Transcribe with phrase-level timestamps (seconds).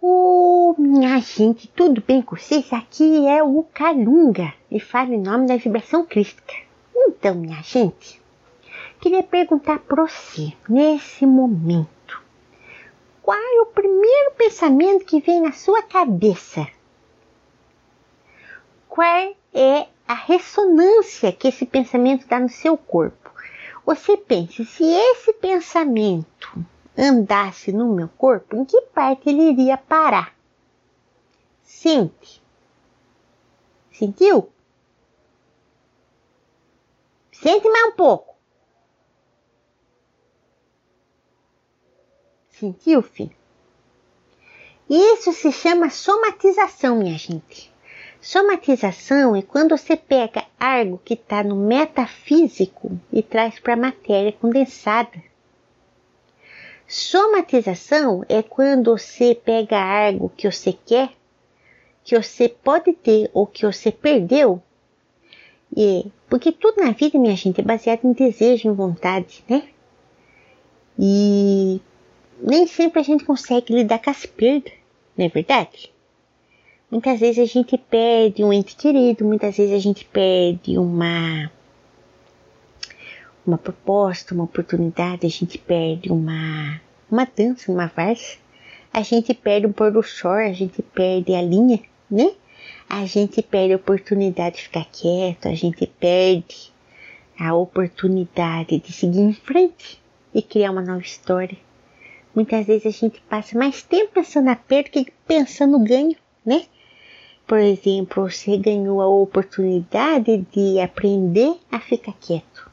[0.00, 2.72] Oh, minha gente, tudo bem com vocês?
[2.72, 6.54] Aqui é o Calunga e falo em nome da vibração crística.
[6.94, 8.22] Então, minha gente,
[9.00, 12.22] queria perguntar para você, nesse momento,
[13.20, 16.68] qual é o primeiro pensamento que vem na sua cabeça?
[18.88, 23.32] Qual é a ressonância que esse pensamento dá no seu corpo?
[23.84, 26.64] Você pense, se esse pensamento
[26.98, 30.34] andasse no meu corpo, em que parte ele iria parar?
[31.62, 32.42] Sente.
[33.92, 34.50] Sentiu?
[37.32, 38.34] Sente mais um pouco.
[42.50, 43.36] Sentiu, filho?
[44.90, 47.72] Isso se chama somatização, minha gente.
[48.20, 54.32] Somatização é quando você pega algo que está no metafísico e traz para a matéria
[54.32, 55.22] condensada.
[56.88, 61.10] Somatização é quando você pega algo que você quer,
[62.02, 64.62] que você pode ter ou que você perdeu.
[65.76, 69.68] E, porque tudo na vida, minha gente, é baseado em desejo, em vontade, né?
[70.98, 71.78] E
[72.40, 74.72] nem sempre a gente consegue lidar com as perdas,
[75.14, 75.92] não é verdade?
[76.90, 81.52] Muitas vezes a gente perde um ente querido, muitas vezes a gente perde uma
[83.48, 88.36] uma proposta, uma oportunidade, a gente perde uma, uma dança, uma farsa,
[88.92, 92.30] a gente perde um pôr do sol, a gente perde a linha, né?
[92.88, 96.72] A gente perde a oportunidade de ficar quieto, a gente perde
[97.38, 100.00] a oportunidade de seguir em frente
[100.34, 101.56] e criar uma nova história.
[102.34, 106.66] Muitas vezes a gente passa mais tempo pensando na perda que pensando no ganho, né?
[107.46, 112.68] Por exemplo, você ganhou a oportunidade de aprender a ficar quieto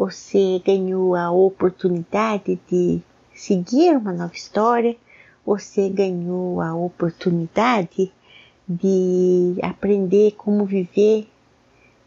[0.00, 3.02] você ganhou a oportunidade de
[3.34, 4.96] seguir uma nova história,
[5.44, 8.10] você ganhou a oportunidade
[8.66, 11.28] de aprender como viver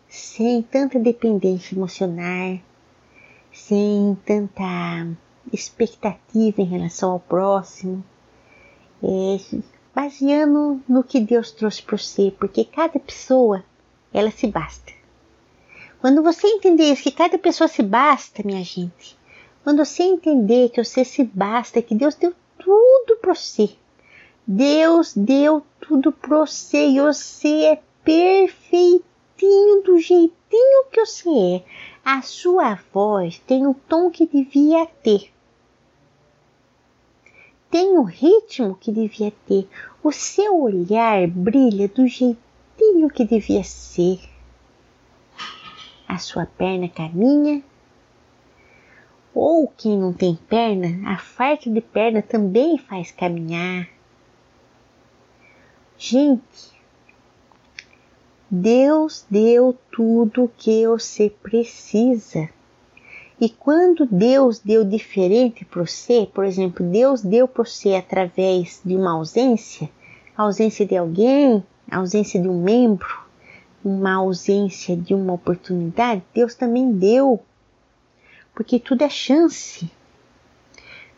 [0.09, 2.57] sem tanta dependência emocional,
[3.51, 5.07] sem tanta
[5.51, 8.03] expectativa em relação ao próximo,
[9.03, 9.37] é,
[9.93, 13.63] baseando no que Deus trouxe para você, porque cada pessoa
[14.11, 15.02] ela se basta.
[16.03, 19.17] Quando você entender isso, que cada pessoa se basta, minha gente,
[19.63, 23.69] quando você entender que você se basta, que Deus deu tudo para você,
[24.45, 29.01] Deus deu tudo para você e você é perfeitinho
[29.85, 31.63] do jeitinho que você é.
[32.03, 35.31] A sua voz tem o tom que devia ter.
[37.71, 39.69] Tem o ritmo que devia ter.
[40.03, 44.32] O seu olhar brilha do jeitinho que devia ser
[46.13, 47.63] a sua perna caminha.
[49.33, 53.87] Ou quem não tem perna, a farta de perna também faz caminhar.
[55.97, 56.71] Gente,
[58.49, 62.47] Deus deu tudo o que você precisa.
[63.41, 68.95] E quando Deus deu diferente para você, por exemplo, Deus deu para você através de
[68.95, 69.89] uma ausência,
[70.37, 73.22] ausência de alguém, ausência de um membro,
[73.83, 77.39] uma ausência de uma oportunidade, Deus também deu.
[78.53, 79.91] Porque tudo é chance.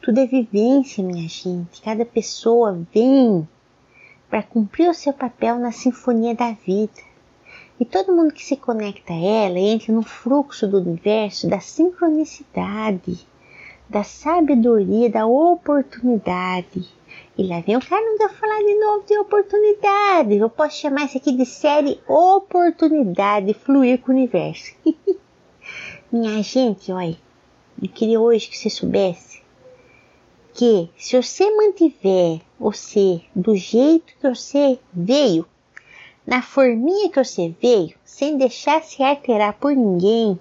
[0.01, 1.81] Tudo é vivência, minha gente.
[1.81, 3.47] Cada pessoa vem
[4.29, 7.01] para cumprir o seu papel na sinfonia da vida.
[7.79, 13.27] E todo mundo que se conecta a ela entra no fluxo do universo da sincronicidade,
[13.89, 16.87] da sabedoria, da oportunidade
[17.37, 20.37] e lá vem o Carlos falar de novo de oportunidade.
[20.37, 24.73] Eu posso chamar isso aqui de série Oportunidade Fluir com o Universo.
[26.09, 27.17] Minha gente, olha,
[27.81, 29.43] eu queria hoje que você soubesse
[30.53, 35.45] que se você mantiver você do jeito que você veio,
[36.25, 40.39] na forminha que você veio, sem deixar se alterar por ninguém,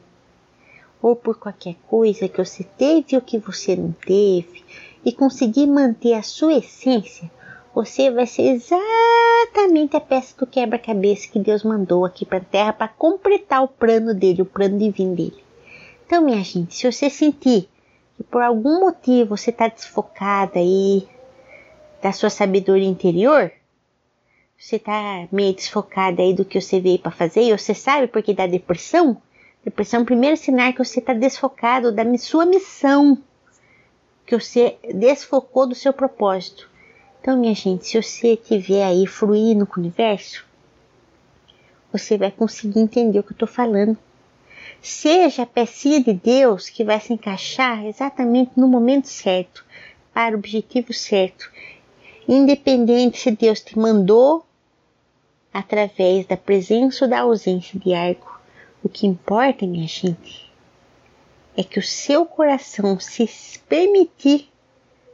[1.02, 4.64] ou por qualquer coisa que você teve ou que você não teve,
[5.04, 7.30] e conseguir manter a sua essência,
[7.74, 12.72] você vai ser exatamente a peça do quebra-cabeça que Deus mandou aqui para a Terra
[12.72, 15.44] para completar o plano dele, o plano divino dele.
[16.06, 17.68] Então, minha gente, se você sentir
[18.16, 21.06] que por algum motivo você está desfocada aí
[22.00, 23.50] da sua sabedoria interior,
[24.56, 28.32] você está meio desfocada aí do que você veio para fazer e você sabe porque
[28.32, 29.20] dá depressão?
[29.64, 33.18] Depressão é o primeiro sinal que você está desfocado da sua missão
[34.26, 36.70] que você desfocou do seu propósito.
[37.20, 40.44] Então, minha gente, se você estiver aí fluindo com o universo,
[41.92, 43.96] você vai conseguir entender o que eu estou falando.
[44.82, 49.64] Seja a pecinha de Deus que vai se encaixar exatamente no momento certo,
[50.12, 51.50] para o objetivo certo.
[52.28, 54.44] Independente se Deus te mandou
[55.52, 58.40] através da presença ou da ausência de algo,
[58.82, 60.43] o que importa, minha gente,
[61.56, 63.28] é que o seu coração se
[63.68, 64.50] permitir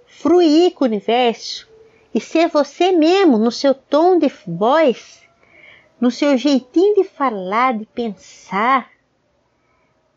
[0.06, 1.68] fruir com o universo
[2.14, 5.22] e ser você mesmo no seu tom de voz,
[6.00, 8.90] no seu jeitinho de falar, de pensar,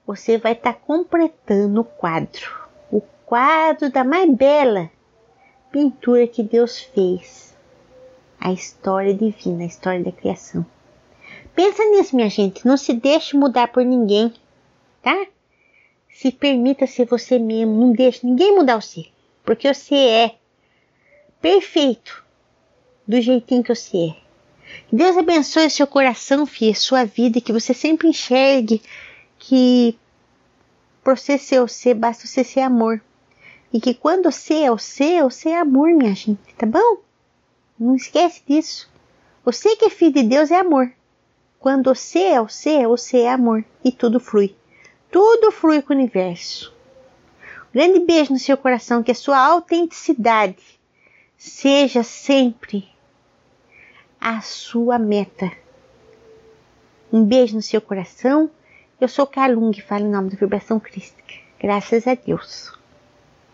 [0.06, 4.90] você vai estar tá completando o quadro, o quadro da mais bela
[5.72, 7.58] pintura que Deus fez,
[8.40, 10.66] a história divina, a história da criação.
[11.56, 14.34] Pensa nisso, minha gente, não se deixe mudar por ninguém,
[15.02, 15.28] tá?
[16.14, 19.08] Se permita ser você mesmo, não deixe ninguém mudar você,
[19.44, 20.36] porque você é
[21.42, 22.24] perfeito
[23.08, 24.24] do jeitinho que você é.
[24.92, 28.82] Deus abençoe seu coração, filha, sua vida, que você sempre enxergue
[29.38, 29.98] que
[31.04, 33.02] por você ser ser, basta você ser amor.
[33.74, 36.98] E que quando você é o ser, você é amor, minha gente, tá bom?
[37.78, 38.90] Não esquece disso.
[39.44, 40.92] Você que é filho de Deus é amor.
[41.60, 43.66] Quando você é o ser, você é amor.
[43.84, 44.56] E tudo flui.
[45.14, 46.74] Tudo flui com o universo.
[47.70, 50.58] Um grande beijo no seu coração, que a sua autenticidade
[51.38, 52.90] seja sempre
[54.20, 55.52] a sua meta.
[57.12, 58.50] Um beijo no seu coração.
[59.00, 61.36] Eu sou Kalung, falo em nome da vibração crística.
[61.60, 62.74] Graças a Deus.